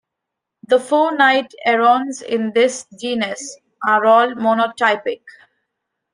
The 0.67 0.79
four 0.79 1.15
night 1.15 1.53
herons 1.63 2.23
in 2.23 2.53
this 2.53 2.87
genus 2.99 3.59
are 3.87 4.03
all 4.03 4.31
monotypic. 4.31 5.21